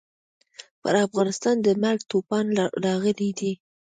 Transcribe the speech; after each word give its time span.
پر 0.81 0.95
افغانستان 1.07 1.55
د 1.61 1.67
مرګ 1.83 1.99
توپان 2.11 2.45
راغلی 2.85 3.29
دی. 3.39 3.51